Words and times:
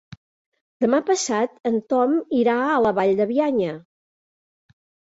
Demà 0.85 1.01
passat 1.09 1.53
en 1.71 1.77
Tom 1.95 2.17
irà 2.41 2.59
a 2.73 2.81
la 2.87 2.97
Vall 3.03 3.17
de 3.23 3.31
Bianya. 3.35 3.79